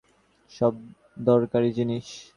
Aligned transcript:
সব 0.51 0.73
দরকারি 1.21 1.69
জিনিস। 1.73 2.05